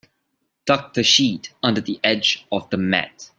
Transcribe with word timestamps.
Tuck 0.65 0.95
the 0.95 1.03
sheet 1.03 1.53
under 1.61 1.79
the 1.79 1.99
edge 2.03 2.47
of 2.51 2.67
the 2.71 2.77
mat. 2.77 3.29